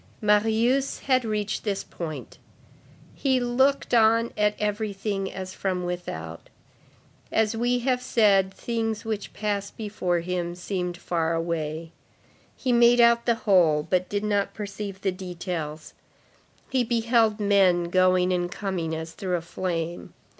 Marius 0.19 1.01
had 1.01 1.23
reached 1.23 1.63
this 1.63 1.83
point. 1.83 2.39
He 3.13 3.39
looked 3.39 3.93
on 3.93 4.33
at 4.35 4.55
everything 4.57 5.31
as 5.31 5.53
from 5.53 5.83
without; 5.83 6.49
as 7.31 7.55
we 7.55 7.77
have 7.85 8.01
said, 8.01 8.51
things 8.51 9.05
which 9.05 9.31
passed 9.31 9.77
before 9.77 10.21
him 10.21 10.55
seemed 10.55 10.97
far 10.97 11.35
away; 11.35 11.91
he 12.55 12.71
made 12.73 12.99
out 12.99 13.27
the 13.27 13.35
whole, 13.45 13.83
but 13.87 14.09
did 14.09 14.23
not 14.23 14.55
perceive 14.55 14.99
the 15.01 15.11
details. 15.11 15.93
He 16.71 16.83
beheld 16.83 17.39
men 17.39 17.83
going 17.91 18.33
and 18.33 18.51
coming 18.51 18.95
as 18.95 19.11
through 19.11 19.35
a 19.37 19.41
flame. 19.41 20.15